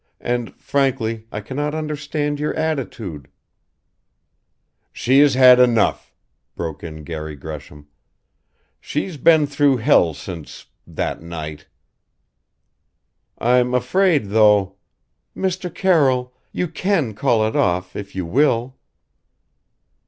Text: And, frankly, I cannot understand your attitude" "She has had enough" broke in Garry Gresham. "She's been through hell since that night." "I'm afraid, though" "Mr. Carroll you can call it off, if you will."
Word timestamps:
And, 0.19 0.55
frankly, 0.55 1.27
I 1.31 1.41
cannot 1.41 1.75
understand 1.75 2.39
your 2.39 2.55
attitude" 2.55 3.27
"She 4.91 5.19
has 5.19 5.35
had 5.35 5.59
enough" 5.59 6.11
broke 6.55 6.83
in 6.83 7.03
Garry 7.03 7.35
Gresham. 7.35 7.87
"She's 8.79 9.17
been 9.17 9.45
through 9.45 9.77
hell 9.77 10.15
since 10.15 10.65
that 10.87 11.21
night." 11.21 11.67
"I'm 13.37 13.75
afraid, 13.75 14.29
though" 14.29 14.77
"Mr. 15.37 15.71
Carroll 15.71 16.33
you 16.51 16.67
can 16.67 17.13
call 17.13 17.45
it 17.47 17.55
off, 17.55 17.95
if 17.95 18.15
you 18.15 18.25
will." 18.25 18.77